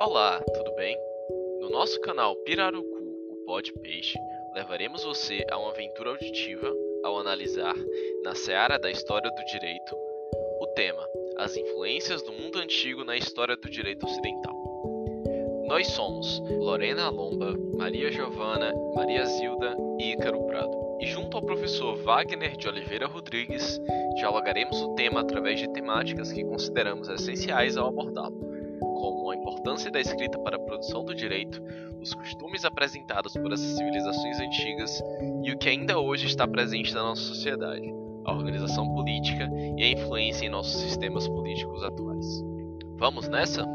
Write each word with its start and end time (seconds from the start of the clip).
Olá, 0.00 0.40
tudo 0.54 0.76
bem? 0.76 0.96
No 1.60 1.68
nosso 1.70 2.00
canal 2.00 2.36
Pirarucu, 2.36 2.86
o 3.30 3.34
Pod 3.44 3.72
Peixe, 3.82 4.16
levaremos 4.54 5.02
você 5.02 5.44
a 5.50 5.58
uma 5.58 5.70
aventura 5.70 6.10
auditiva 6.10 6.72
ao 7.02 7.18
analisar, 7.18 7.74
na 8.22 8.32
seara 8.32 8.78
da 8.78 8.92
história 8.92 9.28
do 9.28 9.44
direito, 9.46 9.96
o 10.60 10.66
tema 10.68 11.04
As 11.36 11.56
influências 11.56 12.22
do 12.22 12.32
mundo 12.32 12.60
antigo 12.60 13.02
na 13.02 13.16
história 13.16 13.56
do 13.56 13.68
direito 13.68 14.06
ocidental. 14.06 14.54
Nós 15.66 15.88
somos 15.88 16.40
Lorena 16.48 17.10
Lomba, 17.10 17.52
Maria 17.76 18.12
Giovana, 18.12 18.72
Maria 18.94 19.26
Zilda 19.26 19.76
e 19.98 20.12
Ícaro 20.12 20.46
Prado. 20.46 20.98
E 21.00 21.06
junto 21.06 21.36
ao 21.36 21.42
professor 21.42 21.96
Wagner 21.96 22.56
de 22.56 22.68
Oliveira 22.68 23.08
Rodrigues, 23.08 23.80
dialogaremos 24.14 24.80
o 24.80 24.94
tema 24.94 25.22
através 25.22 25.58
de 25.58 25.68
temáticas 25.72 26.30
que 26.30 26.44
consideramos 26.44 27.08
essenciais 27.08 27.76
ao 27.76 27.88
abordá-lo 27.88 28.47
importância 29.58 29.90
da 29.90 30.00
escrita 30.00 30.38
para 30.38 30.56
a 30.56 30.60
produção 30.60 31.04
do 31.04 31.14
direito, 31.14 31.60
os 32.00 32.14
costumes 32.14 32.64
apresentados 32.64 33.32
por 33.32 33.52
essas 33.52 33.76
civilizações 33.76 34.38
antigas 34.38 35.02
e 35.42 35.50
o 35.50 35.58
que 35.58 35.68
ainda 35.68 35.98
hoje 35.98 36.26
está 36.26 36.46
presente 36.46 36.94
na 36.94 37.02
nossa 37.02 37.22
sociedade, 37.22 37.92
a 38.24 38.32
organização 38.32 38.88
política 38.94 39.50
e 39.76 39.82
a 39.82 39.90
influência 39.90 40.46
em 40.46 40.48
nossos 40.48 40.80
sistemas 40.80 41.26
políticos 41.26 41.82
atuais. 41.82 42.44
Vamos 42.98 43.28
nessa? 43.28 43.66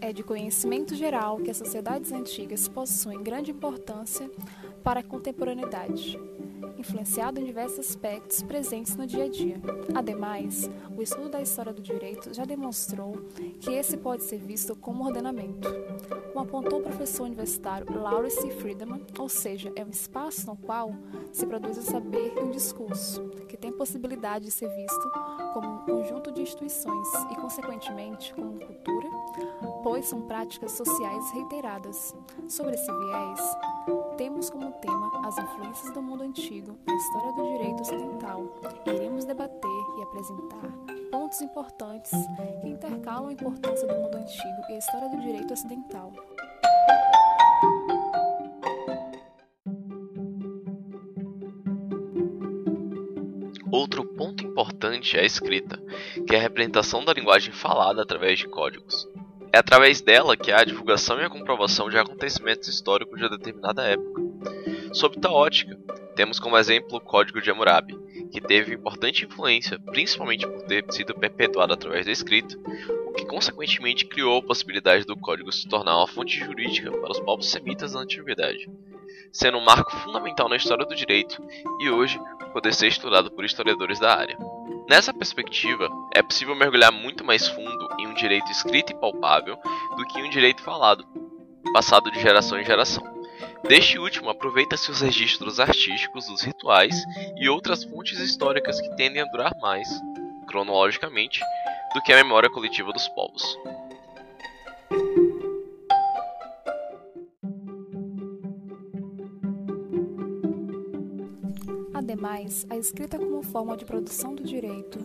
É 0.00 0.12
de 0.12 0.24
conhecimento 0.24 0.94
geral 0.96 1.36
que 1.38 1.52
as 1.52 1.56
sociedades 1.56 2.10
antigas 2.12 2.66
possuem 2.66 3.22
grande 3.22 3.52
importância 3.52 4.28
para 4.82 5.00
a 5.00 5.02
contemporaneidade, 5.02 6.18
influenciado 6.78 7.40
em 7.40 7.44
diversos 7.44 7.78
aspectos 7.80 8.42
presentes 8.42 8.96
no 8.96 9.06
dia 9.06 9.24
a 9.24 9.28
dia. 9.28 9.60
Ademais, 9.94 10.68
o 10.96 11.02
estudo 11.02 11.30
da 11.30 11.40
história 11.40 11.72
do 11.72 11.82
direito 11.82 12.32
já 12.34 12.44
demonstrou 12.44 13.18
que 13.60 13.70
esse 13.72 13.96
pode 13.96 14.24
ser 14.24 14.38
visto 14.38 14.76
como 14.76 15.04
ordenamento, 15.04 15.68
como 16.32 16.44
apontou 16.44 16.80
o 16.80 16.82
professor 16.82 17.24
universitário 17.24 17.86
Lawrence 17.98 18.50
Friedman, 18.52 19.04
ou 19.18 19.28
seja, 19.28 19.72
é 19.76 19.84
um 19.84 19.90
espaço 19.90 20.46
no 20.46 20.56
qual 20.56 20.94
se 21.32 21.46
produz 21.46 21.78
o 21.78 21.82
saber 21.82 22.34
e 22.36 22.40
um 22.40 22.50
discurso, 22.50 23.28
que 23.48 23.56
tem 23.56 23.72
possibilidade 23.72 24.46
de 24.46 24.50
ser 24.50 24.68
visto 24.68 25.10
como 25.52 25.74
um 25.74 25.78
conjunto 25.78 26.30
de 26.30 26.42
instituições 26.42 27.08
e, 27.30 27.36
consequentemente, 27.36 28.34
como 28.34 28.58
cultura, 28.58 29.08
pois 29.82 30.06
são 30.06 30.22
práticas 30.22 30.72
sociais 30.72 31.30
reiteradas. 31.32 32.14
Sobre 32.48 32.74
esse 32.74 32.92
viés, 32.92 33.56
temos 34.16 34.50
como 34.50 34.72
tema 34.72 35.26
as 35.26 35.38
influências 35.38 35.92
do 35.92 36.02
mundo 36.02 36.22
antigo 36.22 36.78
na 36.86 36.94
história 36.94 37.32
do 37.32 37.42
direito 37.52 37.80
ocidental 37.82 38.60
iremos 38.86 39.24
debater 39.24 39.84
e 39.98 40.02
apresentar 40.02 40.96
pontos 41.10 41.40
importantes 41.40 42.12
que 42.62 42.68
intercalam 42.68 43.28
a 43.28 43.32
importância 43.32 43.86
do 43.86 43.94
mundo 43.94 44.16
antigo 44.16 44.62
e 44.68 44.72
a 44.74 44.78
história 44.78 45.08
do 45.08 45.20
direito 45.20 45.52
ocidental. 45.52 46.12
Outro 53.72 54.04
ponto 54.04 54.44
importante 54.44 55.16
é 55.16 55.20
a 55.20 55.24
escrita, 55.24 55.78
que 56.26 56.34
é 56.34 56.38
a 56.38 56.42
representação 56.42 57.04
da 57.04 57.12
linguagem 57.12 57.52
falada 57.52 58.02
através 58.02 58.38
de 58.38 58.48
códigos. 58.48 59.08
É 59.52 59.58
através 59.58 60.00
dela 60.00 60.36
que 60.36 60.52
há 60.52 60.60
a 60.60 60.64
divulgação 60.64 61.20
e 61.20 61.24
a 61.24 61.30
comprovação 61.30 61.88
de 61.88 61.98
acontecimentos 61.98 62.68
históricos 62.68 63.18
de 63.18 63.28
determinada 63.28 63.84
época. 63.84 64.22
Sob 64.92 65.18
tal 65.18 65.34
ótica, 65.34 65.78
temos 66.14 66.38
como 66.40 66.56
exemplo 66.56 66.96
o 66.96 67.00
Código 67.00 67.40
de 67.40 67.50
Hammurabi, 67.50 67.94
que 68.30 68.40
teve 68.40 68.74
importante 68.74 69.24
influência, 69.24 69.78
principalmente 69.78 70.46
por 70.46 70.62
ter 70.62 70.84
sido 70.90 71.14
perpetuado 71.14 71.72
através 71.72 72.06
da 72.06 72.12
escrita, 72.12 72.56
o 73.06 73.12
que 73.12 73.26
consequentemente 73.26 74.06
criou 74.06 74.38
a 74.38 74.42
possibilidade 74.42 75.04
do 75.04 75.16
código 75.16 75.52
se 75.52 75.68
tornar 75.68 75.96
uma 75.96 76.06
fonte 76.06 76.38
jurídica 76.38 76.90
para 76.90 77.12
os 77.12 77.20
povos 77.20 77.50
semitas 77.50 77.92
da 77.92 78.00
antiguidade, 78.00 78.68
sendo 79.32 79.58
um 79.58 79.64
marco 79.64 79.90
fundamental 79.98 80.48
na 80.48 80.56
história 80.56 80.86
do 80.86 80.94
direito 80.94 81.42
e 81.80 81.90
hoje 81.90 82.18
poder 82.52 82.72
ser 82.72 82.88
estudado 82.88 83.30
por 83.30 83.44
historiadores 83.44 83.98
da 83.98 84.16
área. 84.16 84.38
Nessa 84.88 85.12
perspectiva, 85.12 85.90
é 86.14 86.22
possível 86.22 86.54
mergulhar 86.54 86.92
muito 86.92 87.24
mais 87.24 87.46
fundo 87.46 87.85
direito 88.16 88.50
escrito 88.50 88.92
e 88.92 88.96
palpável 88.96 89.56
do 89.96 90.06
que 90.06 90.22
um 90.22 90.30
direito 90.30 90.62
falado, 90.62 91.06
passado 91.72 92.10
de 92.10 92.20
geração 92.20 92.58
em 92.58 92.64
geração. 92.64 93.04
Deste 93.68 93.98
último, 93.98 94.30
aproveita-se 94.30 94.90
os 94.90 95.00
registros 95.00 95.58
artísticos 95.58 96.26
dos 96.26 96.42
rituais 96.42 96.94
e 97.36 97.48
outras 97.48 97.84
fontes 97.84 98.18
históricas 98.20 98.80
que 98.80 98.94
tendem 98.96 99.20
a 99.20 99.26
durar 99.26 99.52
mais, 99.60 99.88
cronologicamente, 100.46 101.40
do 101.92 102.00
que 102.02 102.12
a 102.12 102.16
memória 102.16 102.48
coletiva 102.48 102.92
dos 102.92 103.08
povos. 103.08 103.58
Ademais, 111.92 112.66
a 112.70 112.76
escrita 112.76 113.18
como 113.18 113.42
forma 113.42 113.76
de 113.76 113.84
produção 113.84 114.34
do 114.34 114.44
direito 114.44 114.98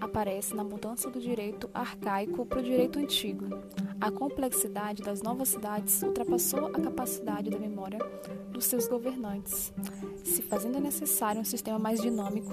aparece 0.00 0.54
na 0.54 0.64
mudança 0.64 1.10
do 1.10 1.20
direito 1.20 1.68
arcaico 1.74 2.46
para 2.46 2.60
o 2.60 2.62
direito 2.62 2.98
antigo. 2.98 3.46
A 4.00 4.10
complexidade 4.10 5.02
das 5.02 5.20
novas 5.22 5.50
cidades 5.50 6.02
ultrapassou 6.02 6.66
a 6.66 6.70
capacidade 6.70 7.50
da 7.50 7.58
memória 7.58 7.98
dos 8.50 8.64
seus 8.64 8.88
governantes, 8.88 9.72
se 10.24 10.42
fazendo 10.42 10.80
necessário 10.80 11.40
um 11.40 11.44
sistema 11.44 11.78
mais 11.78 12.00
dinâmico, 12.00 12.52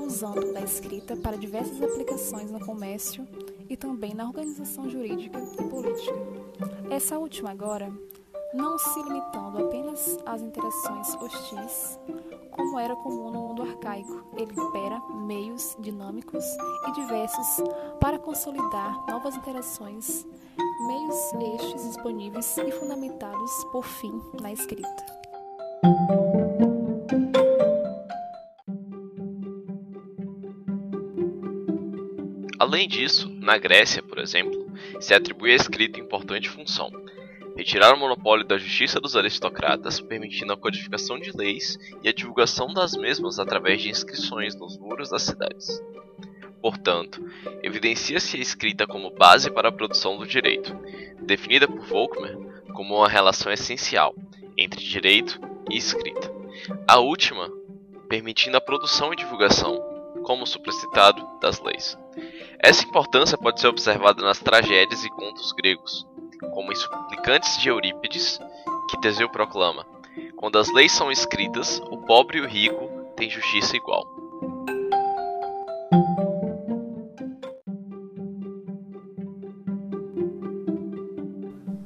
usando 0.00 0.52
da 0.52 0.60
escrita 0.60 1.16
para 1.16 1.36
diversas 1.36 1.80
aplicações 1.80 2.50
no 2.50 2.60
comércio 2.60 3.26
e 3.68 3.76
também 3.76 4.12
na 4.14 4.26
organização 4.26 4.90
jurídica 4.90 5.38
e 5.38 5.68
política. 5.68 6.14
Essa 6.90 7.18
última 7.18 7.50
agora 7.50 7.92
não 8.52 8.78
se 8.78 9.02
limitando 9.02 9.66
apenas 9.66 10.18
às 10.26 10.42
interações 10.42 11.14
hostis, 11.14 11.98
como 12.52 12.78
era 12.78 12.94
comum 12.94 13.30
no 13.30 13.48
mundo 13.48 13.62
arcaico. 13.62 14.24
Ele 14.36 14.60
opera 14.60 15.00
meios 15.26 15.76
dinâmicos 15.80 16.44
e 16.88 16.92
diversos 16.92 17.46
para 17.98 18.18
consolidar 18.18 19.04
novas 19.08 19.34
interações, 19.34 20.26
meios 20.86 21.32
estes 21.60 21.88
disponíveis 21.88 22.56
e 22.58 22.70
fundamentados, 22.72 23.50
por 23.72 23.84
fim, 23.84 24.20
na 24.40 24.52
escrita. 24.52 25.22
Além 32.58 32.88
disso, 32.88 33.28
na 33.40 33.58
Grécia, 33.58 34.02
por 34.02 34.18
exemplo, 34.18 34.66
se 35.00 35.12
atribui 35.12 35.50
à 35.52 35.56
escrita 35.56 35.98
importante 35.98 36.48
função 36.48 37.01
retirar 37.56 37.94
o 37.94 37.98
monopólio 37.98 38.46
da 38.46 38.58
justiça 38.58 39.00
dos 39.00 39.16
aristocratas, 39.16 40.00
permitindo 40.00 40.52
a 40.52 40.56
codificação 40.56 41.18
de 41.18 41.36
leis 41.36 41.78
e 42.02 42.08
a 42.08 42.12
divulgação 42.12 42.72
das 42.72 42.96
mesmas 42.96 43.38
através 43.38 43.82
de 43.82 43.90
inscrições 43.90 44.54
nos 44.54 44.78
muros 44.78 45.10
das 45.10 45.22
cidades. 45.22 45.82
Portanto, 46.60 47.20
evidencia-se 47.62 48.36
a 48.36 48.40
escrita 48.40 48.86
como 48.86 49.10
base 49.10 49.50
para 49.50 49.68
a 49.68 49.72
produção 49.72 50.16
do 50.16 50.26
direito, 50.26 50.72
definida 51.20 51.66
por 51.66 51.80
Volkmer 51.80 52.38
como 52.72 52.96
uma 52.96 53.08
relação 53.08 53.52
essencial 53.52 54.14
entre 54.56 54.80
direito 54.82 55.40
e 55.70 55.76
escrita. 55.76 56.32
A 56.86 56.98
última, 56.98 57.50
permitindo 58.08 58.56
a 58.56 58.60
produção 58.60 59.12
e 59.12 59.16
divulgação, 59.16 59.82
como 60.22 60.46
supracitado, 60.46 61.26
das 61.40 61.60
leis. 61.60 61.98
Essa 62.58 62.84
importância 62.84 63.36
pode 63.36 63.60
ser 63.60 63.66
observada 63.66 64.22
nas 64.22 64.38
tragédias 64.38 65.04
e 65.04 65.10
contos 65.10 65.50
gregos, 65.52 66.06
como 66.50 66.72
em 66.72 66.76
Suplicantes 66.76 67.60
de 67.60 67.68
Eurípides, 67.68 68.38
que 68.88 69.00
Teseu 69.00 69.28
proclama: 69.28 69.86
Quando 70.36 70.58
as 70.58 70.72
leis 70.72 70.92
são 70.92 71.10
escritas, 71.10 71.80
o 71.90 71.98
pobre 71.98 72.38
e 72.38 72.40
o 72.40 72.48
rico 72.48 72.88
têm 73.16 73.30
justiça 73.30 73.76
igual. 73.76 74.22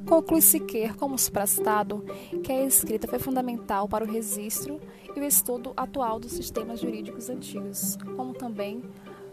Conclui-se 0.05 0.59
que, 0.61 0.91
como 0.93 1.17
suprastado, 1.17 2.03
que 2.43 2.51
a 2.51 2.63
escrita 2.63 3.07
foi 3.07 3.19
fundamental 3.19 3.87
para 3.87 4.05
o 4.05 4.07
registro 4.07 4.79
e 5.15 5.19
o 5.19 5.23
estudo 5.23 5.73
atual 5.75 6.19
dos 6.19 6.31
sistemas 6.31 6.79
jurídicos 6.79 7.29
antigos, 7.29 7.97
como 8.15 8.33
também 8.33 8.81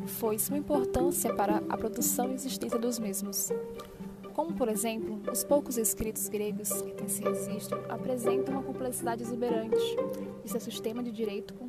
foi 0.05 0.39
sua 0.39 0.59
importância 0.59 1.33
para 1.33 1.63
a 1.69 1.77
produção 1.77 2.31
e 2.31 2.35
existência 2.35 2.79
dos 2.79 2.99
mesmos 2.99 3.51
como, 4.35 4.53
por 4.55 4.69
exemplo, 4.69 5.21
os 5.31 5.45
poucos 5.45 5.79
escritos 5.79 6.29
gregos 6.29 6.71
que 6.83 6.93
têm 6.93 7.09
se 7.09 7.23
registro 7.23 7.83
apresentam 7.89 8.55
uma 8.55 8.63
complexidade 8.63 9.23
exuberante 9.23 9.97
de 10.43 10.51
seu 10.51 10.61
sistema 10.61 11.03
de 11.03 11.11
direito 11.11 11.55
com 11.55 11.69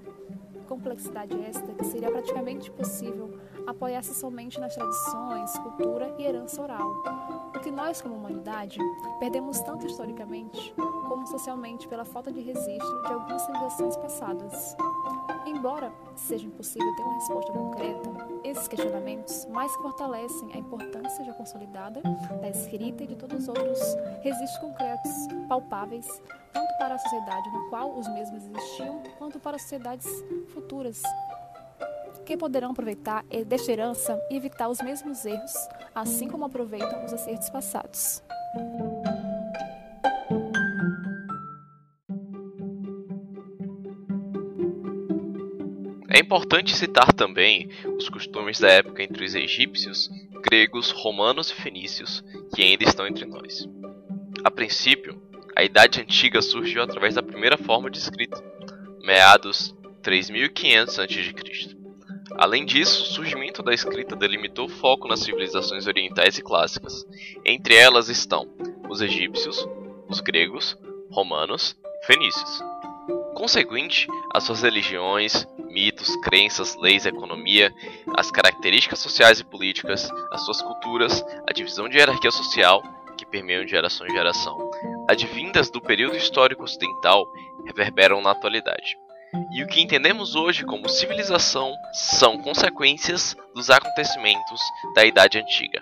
complexidade 0.68 1.40
esta 1.44 1.74
que 1.74 1.86
seria 1.86 2.12
praticamente 2.12 2.70
possível 2.72 3.40
apoiar-se 3.68 4.14
somente 4.14 4.60
nas 4.60 4.76
tradições, 4.76 5.58
cultura 5.60 6.14
e 6.18 6.24
herança 6.24 6.62
oral, 6.62 7.04
o 7.56 7.60
que 7.60 7.72
nós, 7.72 8.02
como 8.02 8.16
humanidade, 8.16 8.80
perdemos 9.20 9.60
tanto 9.62 9.86
historicamente 9.86 10.74
como 11.08 11.26
socialmente 11.28 11.88
pela 11.88 12.04
falta 12.04 12.32
de 12.32 12.42
registro 12.42 13.02
de 13.04 13.14
algumas 13.14 13.42
civilizações 13.44 13.96
passadas. 13.98 14.76
Embora 15.46 15.92
seja 16.16 16.46
impossível 16.46 16.96
ter 16.96 17.04
uma 17.04 17.14
resposta 17.16 17.52
concreta, 17.52 18.10
esses 18.44 18.68
questionamentos 18.68 19.46
mais 19.48 19.74
fortalecem 19.76 20.52
a 20.54 20.58
importância 20.58 21.24
já 21.24 21.34
consolidada 21.34 22.02
da 22.42 22.50
escrita 22.50 23.04
e 23.04 23.08
de 23.08 23.16
todos 23.16 23.42
os 23.42 23.48
outros 23.48 23.80
registros 24.22 24.58
concretos, 24.60 25.12
palpáveis, 25.48 26.08
tanto 26.54 26.78
para 26.78 26.96
a 26.96 26.98
sociedade 26.98 27.50
no 27.52 27.70
qual 27.70 27.98
os 27.98 28.08
mesmos 28.10 28.44
existiam, 28.46 29.02
quanto 29.18 29.40
para 29.40 29.58
sociedades 29.58 30.08
futuras 30.54 31.02
que 32.26 32.36
poderão 32.36 32.72
aproveitar 32.72 33.24
desta 33.46 33.72
herança 33.72 34.20
e 34.32 34.36
evitar 34.36 34.68
os 34.68 34.82
mesmos 34.82 35.26
erros, 35.26 35.54
assim 35.94 36.28
como 36.28 36.46
aproveitam 36.46 37.06
os 37.06 37.14
acertos 37.14 37.50
passados. 37.50 38.24
É 46.16 46.20
importante 46.20 46.74
citar 46.74 47.12
também 47.12 47.68
os 47.98 48.08
costumes 48.08 48.58
da 48.58 48.70
época 48.70 49.04
entre 49.04 49.26
os 49.26 49.36
egípcios, 49.36 50.10
gregos, 50.42 50.90
romanos 50.92 51.52
e 51.52 51.56
fenícios, 51.56 52.24
que 52.56 52.62
ainda 52.62 52.86
estão 52.86 53.06
entre 53.06 53.26
nós. 53.26 53.68
A 54.42 54.50
princípio, 54.50 55.22
a 55.54 55.62
Idade 55.62 56.00
Antiga 56.00 56.42
surgiu 56.42 56.82
através 56.82 57.16
da 57.16 57.22
primeira 57.22 57.58
forma 57.58 57.92
de 57.92 57.98
escrita, 57.98 58.42
meados 59.04 59.76
3500 60.04 61.00
a.C. 61.00 61.76
Além 62.38 62.66
disso, 62.66 63.04
o 63.04 63.08
surgimento 63.08 63.62
da 63.62 63.74
escrita 63.74 64.16
delimitou 64.16 64.68
o 64.68 64.70
foco 64.72 65.10
nas 65.10 65.20
civilizações 65.20 65.86
orientais 65.86 66.38
e 66.38 66.42
clássicas. 66.42 67.06
Entre 67.44 67.76
elas 67.76 68.08
estão 68.08 68.48
os 68.90 69.02
egípcios, 69.02 69.68
os 70.08 70.22
gregos, 70.22 70.78
romanos 71.12 71.76
e 72.02 72.08
fenícios. 72.08 72.64
Consequente, 73.34 74.08
as 74.34 74.46
suas 74.46 74.62
religiões, 74.62 75.46
mitos, 75.76 76.16
crenças, 76.16 76.74
leis, 76.78 77.06
economia, 77.06 77.76
as 78.16 78.32
características 78.32 79.00
sociais 79.00 79.42
e 79.42 79.44
políticas, 79.44 80.10
as 80.32 80.46
suas 80.46 80.62
culturas, 80.62 81.22
a 81.46 81.52
divisão 81.52 81.90
de 81.90 81.98
hierarquia 81.98 82.32
social, 82.32 82.82
que 83.18 83.26
permeiam 83.26 83.66
de 83.66 83.72
geração 83.72 84.08
em 84.08 84.12
geração, 84.12 84.72
advindas 85.10 85.70
do 85.70 85.82
período 85.82 86.16
histórico 86.16 86.64
ocidental, 86.64 87.28
reverberam 87.66 88.22
na 88.22 88.32
atualidade. 88.32 88.98
E 89.52 89.64
o 89.64 89.68
que 89.68 89.82
entendemos 89.82 90.34
hoje 90.34 90.64
como 90.64 90.88
civilização 90.88 91.76
são 91.92 92.38
consequências 92.38 93.36
dos 93.54 93.70
acontecimentos 93.70 94.62
da 94.96 95.04
Idade 95.04 95.38
Antiga. 95.38 95.82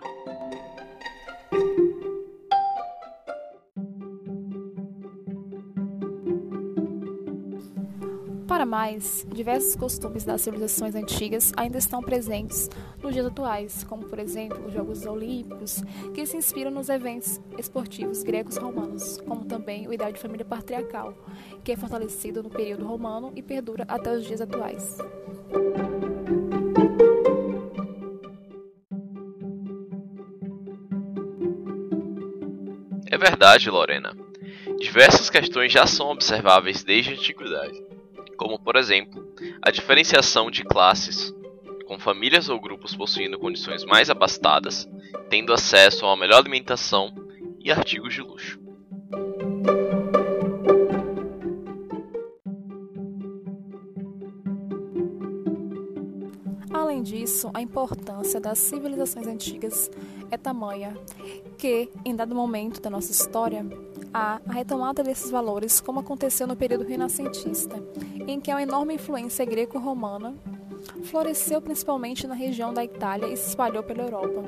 Para 8.53 8.67
mais, 8.67 9.25
diversos 9.33 9.75
costumes 9.75 10.23
das 10.23 10.41
civilizações 10.41 10.93
antigas 10.93 11.51
ainda 11.57 11.79
estão 11.79 12.03
presentes 12.03 12.69
nos 13.01 13.11
dias 13.11 13.25
atuais, 13.25 13.83
como 13.83 14.05
por 14.05 14.19
exemplo 14.19 14.67
os 14.67 14.71
Jogos 14.71 15.07
Olímpicos, 15.07 15.81
que 16.13 16.23
se 16.23 16.37
inspiram 16.37 16.69
nos 16.69 16.87
eventos 16.87 17.41
esportivos 17.57 18.21
gregos 18.21 18.55
romanos, 18.57 19.19
como 19.25 19.43
também 19.43 19.87
o 19.87 19.93
ideal 19.93 20.11
de 20.11 20.19
família 20.19 20.45
patriarcal, 20.45 21.15
que 21.63 21.71
é 21.71 21.75
fortalecido 21.75 22.43
no 22.43 22.49
período 22.51 22.85
romano 22.85 23.33
e 23.35 23.41
perdura 23.41 23.85
até 23.87 24.15
os 24.15 24.23
dias 24.23 24.39
atuais. 24.39 24.99
É 33.09 33.17
verdade, 33.17 33.67
Lorena. 33.71 34.15
Diversas 34.77 35.31
questões 35.31 35.71
já 35.71 35.87
são 35.87 36.11
observáveis 36.11 36.83
desde 36.83 37.09
a 37.09 37.13
antiguidade 37.15 37.82
como 38.37 38.59
por 38.59 38.75
exemplo, 38.75 39.27
a 39.61 39.71
diferenciação 39.71 40.49
de 40.49 40.63
classes, 40.63 41.33
com 41.85 41.99
famílias 41.99 42.49
ou 42.49 42.59
grupos 42.59 42.95
possuindo 42.95 43.37
condições 43.37 43.83
mais 43.85 44.09
abastadas, 44.09 44.87
tendo 45.29 45.53
acesso 45.53 46.05
a 46.05 46.09
uma 46.09 46.17
melhor 46.17 46.39
alimentação 46.39 47.13
e 47.59 47.71
artigos 47.71 48.13
de 48.13 48.21
luxo. 48.21 48.59
Além 56.71 57.03
disso, 57.03 57.51
a 57.53 57.61
importância 57.61 58.39
das 58.39 58.57
civilizações 58.57 59.27
antigas 59.27 59.91
é 60.31 60.37
tamanha 60.37 60.97
que, 61.57 61.89
em 62.03 62.15
dado 62.15 62.33
momento 62.33 62.81
da 62.81 62.89
nossa 62.89 63.11
história, 63.11 63.65
há 64.13 64.39
a 64.47 64.51
retomada 64.51 65.03
desses 65.03 65.29
valores, 65.29 65.79
como 65.79 65.99
aconteceu 65.99 66.47
no 66.47 66.55
período 66.55 66.83
renascentista, 66.83 67.81
em 68.27 68.39
que 68.39 68.51
a 68.51 68.61
enorme 68.61 68.95
influência 68.95 69.45
greco-romana 69.45 70.35
floresceu 71.03 71.61
principalmente 71.61 72.27
na 72.27 72.33
região 72.33 72.73
da 72.73 72.83
Itália 72.83 73.27
e 73.27 73.37
se 73.37 73.49
espalhou 73.49 73.83
pela 73.83 74.03
Europa. 74.03 74.43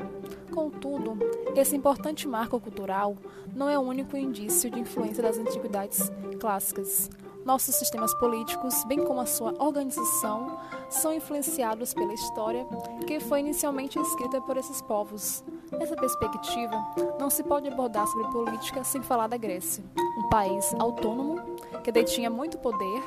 Contudo, 0.54 1.18
esse 1.56 1.76
importante 1.76 2.28
marco 2.28 2.60
cultural 2.60 3.16
não 3.54 3.70
é 3.70 3.78
o 3.78 3.82
único 3.82 4.16
indício 4.18 4.70
de 4.70 4.80
influência 4.80 5.24
das 5.24 5.38
antiguidades 5.38 6.12
clássicas. 6.40 7.10
Nossos 7.46 7.76
sistemas 7.76 8.12
políticos, 8.16 8.84
bem 8.86 9.04
como 9.04 9.22
a 9.22 9.26
sua 9.26 9.54
organização, 9.60 10.58
são 10.90 11.14
influenciados 11.14 11.94
pela 11.94 12.14
história 12.14 12.66
que 13.06 13.20
foi 13.20 13.42
inicialmente 13.42 14.00
escrita 14.00 14.42
por 14.42 14.58
esses 14.58 14.82
povos. 14.82 15.44
Nessa 15.72 15.96
perspectiva, 15.96 16.76
não 17.20 17.30
se 17.30 17.44
pode 17.44 17.68
abordar 17.68 18.08
sobre 18.08 18.32
política 18.32 18.84
sem 18.84 19.04
falar 19.04 19.28
da 19.28 19.38
Grécia, 19.38 19.84
um 20.18 20.28
país 20.30 20.74
autônomo 20.80 21.40
que 21.84 21.92
detinha 21.92 22.32
muito 22.32 22.58
poder 22.58 23.04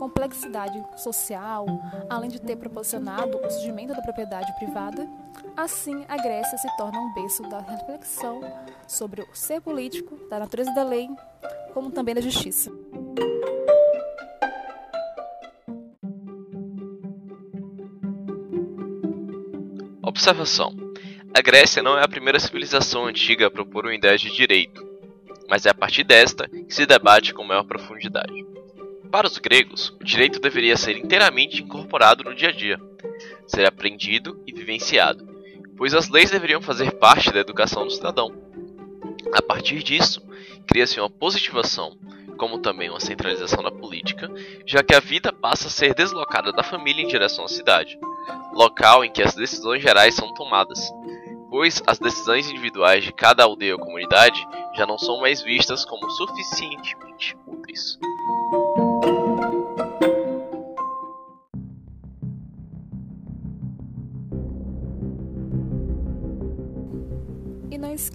complexidade 0.00 0.82
social, 0.96 1.66
além 2.08 2.30
de 2.30 2.40
ter 2.40 2.56
proporcionado 2.56 3.36
o 3.36 3.50
surgimento 3.50 3.92
da 3.92 4.00
propriedade 4.00 4.50
privada, 4.56 5.06
assim 5.54 6.06
a 6.08 6.16
Grécia 6.16 6.56
se 6.56 6.66
torna 6.78 6.98
um 6.98 7.12
berço 7.12 7.42
da 7.42 7.60
reflexão 7.60 8.40
sobre 8.88 9.20
o 9.20 9.34
ser 9.34 9.60
político, 9.60 10.16
da 10.30 10.38
natureza 10.38 10.72
da 10.74 10.82
lei, 10.82 11.06
como 11.74 11.90
também 11.90 12.14
da 12.14 12.20
justiça. 12.22 12.72
Observação: 20.02 20.72
A 21.34 21.42
Grécia 21.42 21.82
não 21.82 21.98
é 21.98 22.02
a 22.02 22.08
primeira 22.08 22.40
civilização 22.40 23.04
antiga 23.04 23.48
a 23.48 23.50
propor 23.50 23.84
uma 23.84 23.94
ideia 23.94 24.16
de 24.16 24.34
direito, 24.34 24.82
mas 25.46 25.66
é 25.66 25.70
a 25.70 25.74
partir 25.74 26.04
desta 26.04 26.48
que 26.48 26.74
se 26.74 26.86
debate 26.86 27.34
com 27.34 27.44
maior 27.44 27.64
profundidade. 27.64 28.49
Para 29.10 29.26
os 29.26 29.38
gregos, 29.38 29.88
o 30.00 30.04
direito 30.04 30.38
deveria 30.38 30.76
ser 30.76 30.96
inteiramente 30.96 31.60
incorporado 31.60 32.22
no 32.22 32.34
dia 32.34 32.50
a 32.50 32.52
dia, 32.52 32.80
ser 33.46 33.66
aprendido 33.66 34.40
e 34.46 34.52
vivenciado, 34.52 35.26
pois 35.76 35.94
as 35.94 36.08
leis 36.08 36.30
deveriam 36.30 36.62
fazer 36.62 36.92
parte 36.92 37.32
da 37.32 37.40
educação 37.40 37.84
do 37.84 37.90
cidadão. 37.90 38.32
A 39.32 39.42
partir 39.42 39.82
disso, 39.82 40.22
cria-se 40.64 41.00
uma 41.00 41.10
positivação, 41.10 41.96
como 42.36 42.60
também 42.60 42.88
uma 42.88 43.00
centralização 43.00 43.62
da 43.64 43.72
política, 43.72 44.30
já 44.64 44.82
que 44.82 44.94
a 44.94 45.00
vida 45.00 45.32
passa 45.32 45.66
a 45.66 45.70
ser 45.70 45.92
deslocada 45.92 46.52
da 46.52 46.62
família 46.62 47.02
em 47.02 47.08
direção 47.08 47.44
à 47.44 47.48
cidade, 47.48 47.98
local 48.52 49.04
em 49.04 49.10
que 49.10 49.22
as 49.22 49.34
decisões 49.34 49.82
gerais 49.82 50.14
são 50.14 50.32
tomadas, 50.34 50.90
pois 51.50 51.82
as 51.84 51.98
decisões 51.98 52.48
individuais 52.48 53.02
de 53.02 53.12
cada 53.12 53.42
aldeia 53.42 53.74
ou 53.74 53.80
comunidade 53.80 54.46
já 54.76 54.86
não 54.86 54.96
são 54.96 55.20
mais 55.20 55.42
vistas 55.42 55.84
como 55.84 56.08
suficientemente 56.10 57.36
úteis. 57.44 57.98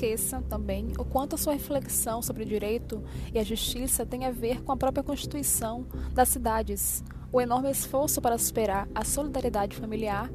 Esqueça 0.06 0.42
também 0.48 0.94
o 1.00 1.04
quanto 1.04 1.34
a 1.34 1.38
sua 1.38 1.54
reflexão 1.54 2.22
sobre 2.22 2.44
o 2.44 2.46
direito 2.46 3.04
e 3.34 3.40
a 3.40 3.44
justiça 3.44 4.06
tem 4.06 4.26
a 4.26 4.32
ver 4.32 4.62
com 4.62 4.72
a 4.72 4.78
própria 4.78 5.04
constituição 5.04 5.86
das 6.14 6.30
cidades, 6.30 7.04
o 7.32 7.42
enorme 7.42 7.72
esforço 7.72 8.22
para 8.22 8.38
superar 8.38 8.88
a 8.94 9.04
solidariedade 9.04 9.76
familiar 9.76 10.30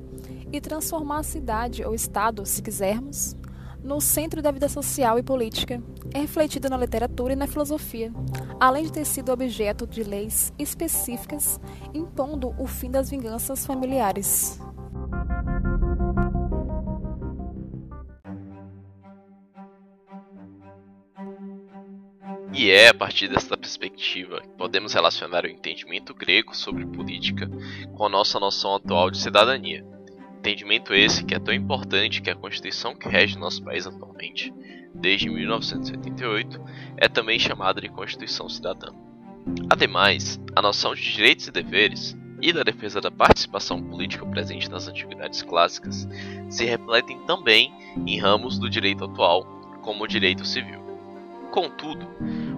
e 0.53 0.61
transformar 0.61 1.19
a 1.19 1.23
cidade 1.23 1.85
ou 1.85 1.95
estado, 1.95 2.45
se 2.45 2.61
quisermos, 2.61 3.37
no 3.83 4.01
centro 4.01 4.43
da 4.43 4.51
vida 4.51 4.69
social 4.69 5.19
e 5.19 5.23
política, 5.23 5.81
é 6.13 6.19
refletido 6.19 6.69
na 6.69 6.77
literatura 6.77 7.33
e 7.33 7.37
na 7.37 7.47
filosofia, 7.47 8.13
além 8.59 8.85
de 8.85 8.93
ter 8.93 9.07
sido 9.07 9.33
objeto 9.33 9.87
de 9.87 10.03
leis 10.03 10.53
específicas 10.59 11.61
impondo 11.95 12.55
o 12.59 12.67
fim 12.67 12.91
das 12.91 13.09
vinganças 13.09 13.65
familiares. 13.65 14.61
E 22.61 22.71
é 22.71 22.89
a 22.89 22.95
partir 22.95 23.27
desta 23.27 23.57
perspectiva 23.57 24.43
que 24.43 24.49
podemos 24.51 24.93
relacionar 24.93 25.47
o 25.47 25.49
entendimento 25.49 26.13
grego 26.13 26.55
sobre 26.55 26.85
política 26.85 27.49
com 27.97 28.05
a 28.05 28.09
nossa 28.11 28.39
noção 28.39 28.75
atual 28.75 29.11
de 29.11 29.17
cidadania. 29.17 29.83
Entendimento 30.39 30.93
esse 30.93 31.25
que 31.25 31.35
é 31.35 31.39
tão 31.39 31.55
importante 31.55 32.21
que 32.21 32.29
a 32.29 32.37
Constituição 32.37 32.95
que 32.95 33.09
rege 33.09 33.39
nosso 33.39 33.65
país 33.65 33.87
atualmente, 33.87 34.53
desde 34.95 35.31
1988, 35.31 36.61
é 36.99 37.09
também 37.09 37.39
chamada 37.39 37.81
de 37.81 37.89
Constituição 37.89 38.47
Cidadã. 38.47 38.93
Ademais, 39.71 40.39
a 40.55 40.61
noção 40.61 40.95
de 40.95 41.01
direitos 41.01 41.47
e 41.47 41.51
deveres 41.51 42.15
e 42.43 42.53
da 42.53 42.63
defesa 42.63 43.01
da 43.01 43.11
participação 43.11 43.83
política 43.83 44.27
presente 44.27 44.69
nas 44.69 44.87
antiguidades 44.87 45.41
clássicas 45.41 46.07
se 46.51 46.67
refletem 46.67 47.21
também 47.21 47.73
em 48.07 48.21
ramos 48.21 48.59
do 48.59 48.69
direito 48.69 49.07
atual, 49.07 49.47
como 49.81 50.05
o 50.05 50.07
direito 50.07 50.45
civil. 50.45 50.90
Contudo, 51.51 52.09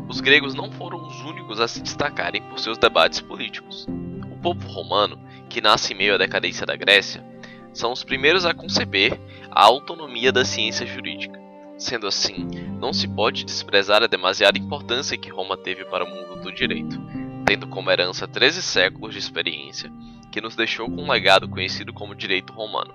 os 0.08 0.20
gregos 0.20 0.54
não 0.54 0.70
foram 0.70 1.06
os 1.06 1.20
únicos 1.22 1.61
a 1.61 1.66
se 1.66 1.80
destacarem 1.80 2.42
por 2.42 2.58
seus 2.58 2.76
debates 2.76 3.20
políticos. 3.20 3.87
O 4.30 4.37
povo 4.42 4.68
romano, 4.68 5.18
que 5.49 5.61
nasce 5.61 5.94
em 5.94 5.96
meio 5.96 6.14
à 6.14 6.18
decadência 6.18 6.66
da 6.66 6.76
Grécia, 6.76 7.25
são 7.72 7.92
os 7.92 8.04
primeiros 8.04 8.44
a 8.44 8.52
conceber 8.52 9.18
a 9.50 9.64
autonomia 9.64 10.30
da 10.30 10.44
ciência 10.44 10.87
jurídica. 10.87 11.40
Sendo 11.78 12.06
assim, 12.06 12.46
não 12.78 12.92
se 12.92 13.08
pode 13.08 13.44
desprezar 13.44 14.02
a 14.02 14.06
demasiada 14.06 14.58
importância 14.58 15.16
que 15.16 15.30
Roma 15.30 15.56
teve 15.56 15.84
para 15.87 16.04
o 16.04 16.08
mundo 16.08 16.42
do 16.42 16.52
direito, 16.52 17.00
tendo 17.46 17.66
como 17.66 17.90
herança 17.90 18.28
13 18.28 18.62
séculos 18.62 19.14
de 19.14 19.18
experiência, 19.18 19.90
que 20.30 20.40
nos 20.40 20.54
deixou 20.54 20.87
com 20.90 21.02
um 21.02 21.11
legado 21.11 21.49
conhecido 21.49 21.92
como 21.92 22.14
direito 22.14 22.52
romano. 22.52 22.94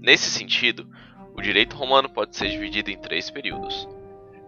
Nesse 0.00 0.30
sentido, 0.30 0.88
o 1.36 1.42
direito 1.42 1.76
romano 1.76 2.08
pode 2.08 2.36
ser 2.36 2.48
dividido 2.48 2.90
em 2.90 2.96
três 2.96 3.30
períodos. 3.30 3.86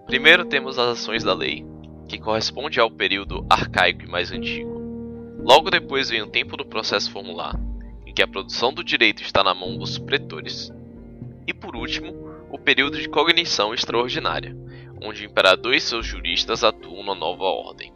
Primeiro 0.07 0.45
temos 0.45 0.79
as 0.79 0.99
ações 0.99 1.23
da 1.23 1.35
lei, 1.35 1.65
que 2.09 2.19
corresponde 2.19 2.81
ao 2.81 2.91
período 2.91 3.47
arcaico 3.49 4.03
e 4.03 4.09
mais 4.09 4.33
antigo. 4.33 4.81
Logo 5.43 5.71
depois 5.71 6.11
vem 6.11 6.23
o 6.23 6.27
tempo 6.27 6.57
do 6.57 6.67
processo 6.67 7.11
formular, 7.11 7.59
em 8.05 8.13
que 8.13 8.23
a 8.23 8.29
produção 8.29 8.73
do 8.73 8.83
direito 8.83 9.23
está 9.23 9.45
na 9.45 9.55
mão 9.55 9.79
dos 9.79 9.99
pretores. 9.99 10.73
E 11.47 11.55
por 11.55 11.77
último, 11.77 12.13
o 12.51 12.59
período 12.59 12.99
de 12.99 13.09
cognição 13.09 13.73
extraordinária, 13.73 14.57
onde 15.01 15.23
o 15.23 15.27
imperador 15.27 15.75
e 15.75 15.81
seus 15.81 16.05
juristas 16.05 16.65
atuam 16.65 17.05
na 17.05 17.15
nova 17.15 17.45
ordem. 17.45 17.93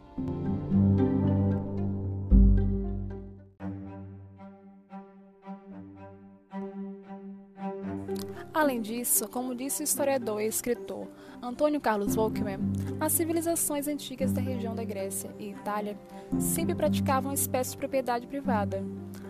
Além 8.53 8.81
disso, 8.81 9.27
como 9.27 9.53
disse 9.53 9.81
o 9.81 9.83
historiador 9.83 10.41
e 10.41 10.47
escritor 10.47 11.07
Antônio 11.45 11.79
Carlos 11.79 12.15
Volkmann, 12.15 12.59
as 12.99 13.11
civilizações 13.11 13.87
antigas 13.87 14.33
da 14.33 14.41
região 14.41 14.73
da 14.73 14.83
Grécia 14.83 15.29
e 15.37 15.51
Itália 15.51 15.95
sempre 16.39 16.73
praticavam 16.73 17.29
uma 17.29 17.35
espécie 17.35 17.71
de 17.71 17.77
propriedade 17.77 18.25
privada. 18.25 18.83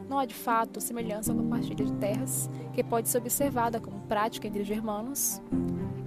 Não 0.08 0.18
há 0.18 0.26
de 0.26 0.34
fato 0.34 0.80
semelhança 0.80 1.34
com 1.34 1.42
a 1.42 1.50
partilha 1.50 1.84
de 1.84 1.92
terras, 1.96 2.50
que 2.74 2.82
pode 2.82 3.10
ser 3.10 3.18
observada 3.18 3.82
como 3.82 4.00
prática 4.08 4.48
entre 4.48 4.64
germanos. 4.64 5.42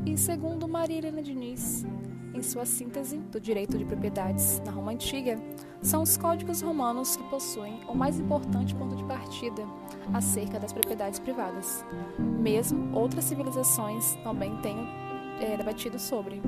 E 0.07 0.17
segundo 0.17 0.67
Maria 0.67 0.97
Helena 0.97 1.23
Diniz, 1.23 1.85
em 2.33 2.43
sua 2.43 2.65
síntese 2.65 3.19
do 3.19 3.38
direito 3.38 3.77
de 3.77 3.85
propriedades 3.85 4.62
na 4.65 4.73
Roma 4.73 4.93
Antiga, 4.93 5.38
são 5.83 6.03
os 6.03 6.17
códigos 6.17 6.62
romanos 6.62 7.17
que 7.17 7.25
possuem 7.25 7.81
o 7.87 7.95
mais 7.95 8.19
importante 8.19 8.75
ponto 8.75 8.97
de 8.97 9.05
partida 9.05 9.62
acerca 10.15 10.59
das 10.59 10.73
propriedades 10.73 11.19
privadas. 11.19 11.85
Mesmo 12.19 12.97
outras 12.97 13.25
civilizações 13.25 14.15
também 14.25 14.57
têm 14.62 15.08
é, 15.40 15.57
debatido 15.57 15.99
sobre, 15.99 16.40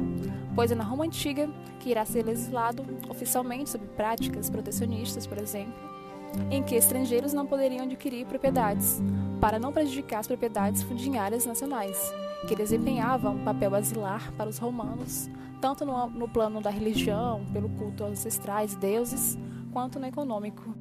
pois 0.55 0.71
é 0.71 0.75
na 0.75 0.85
Roma 0.85 1.05
Antiga 1.05 1.49
que 1.79 1.91
irá 1.91 2.05
ser 2.05 2.25
legislado 2.25 2.85
oficialmente 3.09 3.71
sobre 3.71 3.87
práticas 3.89 4.51
protecionistas, 4.51 5.27
por 5.27 5.39
exemplo, 5.39 5.75
em 6.51 6.63
que 6.63 6.75
estrangeiros 6.75 7.33
não 7.33 7.47
poderiam 7.47 7.85
adquirir 7.85 8.27
propriedades, 8.27 9.01
para 9.41 9.59
não 9.59 9.73
prejudicar 9.73 10.21
as 10.21 10.27
propriedades 10.27 10.83
fundinhárias 10.83 11.47
nacionais, 11.47 11.99
que 12.47 12.55
desempenhavam 12.55 13.37
um 13.37 13.45
papel 13.45 13.71
basilar 13.71 14.33
para 14.33 14.49
os 14.49 14.59
romanos 14.59 15.31
tanto 15.61 15.85
no, 15.85 16.09
no 16.09 16.29
plano 16.29 16.61
da 16.61 16.71
religião, 16.71 17.45
pelo 17.53 17.69
culto 17.69 18.03
aos 18.03 18.13
ancestrais, 18.13 18.75
deuses, 18.75 19.39
quanto 19.73 20.01
no 20.01 20.07
econômico. 20.07 20.75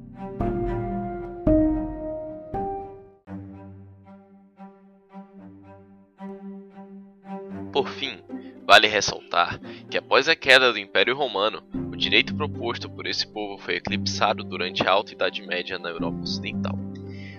Vale 8.70 8.86
ressaltar 8.86 9.58
que 9.90 9.98
após 9.98 10.28
a 10.28 10.36
queda 10.36 10.72
do 10.72 10.78
Império 10.78 11.16
Romano, 11.16 11.60
o 11.92 11.96
direito 11.96 12.36
proposto 12.36 12.88
por 12.88 13.04
esse 13.04 13.26
povo 13.26 13.58
foi 13.58 13.74
eclipsado 13.74 14.44
durante 14.44 14.86
a 14.86 14.92
Alta 14.92 15.12
Idade 15.12 15.44
Média 15.44 15.76
na 15.76 15.88
Europa 15.88 16.20
Ocidental, 16.22 16.78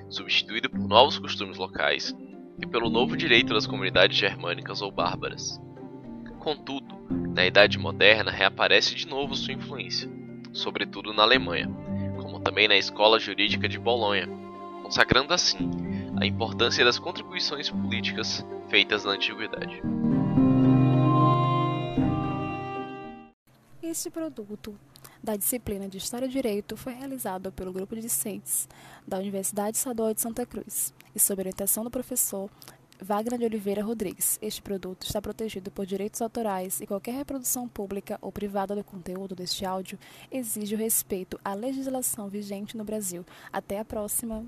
substituído 0.10 0.70
por 0.70 0.86
novos 0.86 1.18
costumes 1.18 1.56
locais 1.56 2.14
e 2.62 2.68
pelo 2.68 2.90
novo 2.90 3.16
direito 3.16 3.54
das 3.54 3.66
comunidades 3.66 4.18
germânicas 4.18 4.82
ou 4.82 4.92
bárbaras. 4.92 5.58
Contudo, 6.38 6.98
na 7.34 7.46
Idade 7.46 7.80
Moderna 7.80 8.30
reaparece 8.30 8.94
de 8.94 9.08
novo 9.08 9.34
sua 9.34 9.54
influência, 9.54 10.12
sobretudo 10.52 11.14
na 11.14 11.24
Alemanha, 11.24 11.70
como 12.22 12.42
também 12.42 12.68
na 12.68 12.76
Escola 12.76 13.18
Jurídica 13.18 13.70
de 13.70 13.80
Bolonha, 13.80 14.28
consagrando 14.84 15.34
assim 15.34 15.72
a 16.20 16.26
importância 16.26 16.84
das 16.84 17.00
contribuições 17.00 17.70
políticas 17.70 18.46
feitas 18.68 19.06
na 19.06 19.14
Antiguidade. 19.14 19.82
Este 23.92 24.10
produto 24.10 24.74
da 25.22 25.36
disciplina 25.36 25.86
de 25.86 25.98
História 25.98 26.26
e 26.26 26.30
Direito 26.30 26.78
foi 26.78 26.94
realizado 26.94 27.52
pelo 27.52 27.74
grupo 27.74 27.94
de 27.94 28.00
discentes 28.00 28.70
da 29.06 29.18
Universidade 29.18 29.76
Estadual 29.76 30.14
de 30.14 30.22
Santa 30.22 30.46
Cruz 30.46 30.94
e 31.14 31.20
sob 31.20 31.42
orientação 31.42 31.84
do 31.84 31.92
professor 31.92 32.50
Wagner 33.02 33.38
de 33.38 33.44
Oliveira 33.44 33.84
Rodrigues. 33.84 34.40
Este 34.42 34.62
produto 34.62 35.06
está 35.06 35.22
protegido 35.22 35.70
por 35.72 35.86
direitos 35.86 36.22
autorais 36.22 36.80
e 36.80 36.88
qualquer 36.88 37.16
reprodução 37.16 37.68
pública 37.68 38.18
ou 38.22 38.32
privada 38.32 38.74
do 38.74 38.82
conteúdo 38.82 39.36
deste 39.36 39.66
áudio 39.66 40.00
exige 40.32 40.74
o 40.74 40.78
respeito 40.78 41.38
à 41.44 41.54
legislação 41.54 42.30
vigente 42.30 42.78
no 42.78 42.86
Brasil. 42.86 43.26
Até 43.52 43.78
a 43.78 43.84
próxima! 43.84 44.46